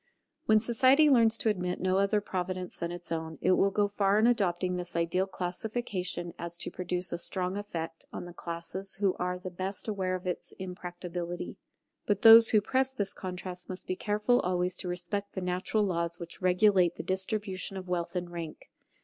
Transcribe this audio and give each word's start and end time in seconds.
When 0.47 0.59
society 0.59 1.11
learns 1.11 1.37
to 1.37 1.49
admit 1.49 1.79
no 1.79 1.99
other 1.99 2.21
Providence 2.21 2.75
than 2.79 2.91
its 2.91 3.11
own, 3.11 3.37
it 3.39 3.51
will 3.51 3.69
go 3.69 3.83
so 3.87 3.93
far 3.93 4.17
in 4.17 4.25
adopting 4.25 4.75
this 4.75 4.95
ideal 4.95 5.27
classification 5.27 6.33
as 6.39 6.57
to 6.57 6.71
produce 6.71 7.13
a 7.13 7.19
strong 7.19 7.55
effect 7.55 8.05
on 8.11 8.25
the 8.25 8.33
classes 8.33 8.95
who 8.95 9.13
are 9.19 9.37
the 9.37 9.51
best 9.51 9.87
aware 9.87 10.15
of 10.15 10.25
its 10.25 10.53
impracticability. 10.53 11.55
But 12.07 12.23
those 12.23 12.49
who 12.49 12.61
press 12.61 12.95
this 12.95 13.13
contrast 13.13 13.69
must 13.69 13.85
be 13.85 13.95
careful 13.95 14.39
always 14.39 14.75
to 14.77 14.87
respect 14.87 15.33
the 15.33 15.41
natural 15.41 15.83
laws 15.83 16.19
which 16.19 16.41
regulate 16.41 16.95
the 16.95 17.03
distribution 17.03 17.77
of 17.77 17.87
wealth 17.87 18.15
and 18.15 18.31
rank. 18.31 18.71